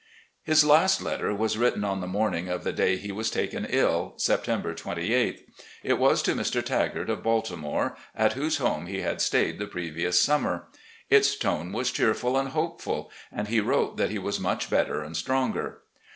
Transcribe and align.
His 0.41 0.65
last 0.65 0.99
letter 1.03 1.31
was 1.31 1.59
written 1.59 1.83
on 1.83 2.01
the 2.01 2.07
morning 2.07 2.49
of 2.49 2.63
the 2.63 2.73
day 2.73 2.95
he 2.97 3.11
was 3.11 3.29
taken 3.29 3.67
ill, 3.69 4.15
September 4.17 4.73
28th. 4.73 5.41
It 5.83 5.99
was 5.99 6.23
to 6.23 6.33
Mr. 6.33 6.63
Tagart, 6.63 7.07
of 7.07 7.21
Baltimore, 7.21 7.95
at 8.15 8.33
whose 8.33 8.57
home 8.57 8.87
he 8.87 9.01
had 9.01 9.21
stayed 9.21 9.59
the 9.59 9.67
previous 9.67 10.19
summer. 10.19 10.65
Its 11.11 11.35
tone 11.35 11.71
was 11.71 11.91
cheerful 11.91 12.35
and 12.35 12.49
hopeful, 12.49 13.11
and 13.31 13.47
he 13.49 13.61
■wrote 13.61 13.97
that 13.97 14.09
he 14.09 14.17
was 14.17 14.39
much 14.39 14.71
better 14.71 15.03
and 15.03 15.15
stronger. 15.15 15.83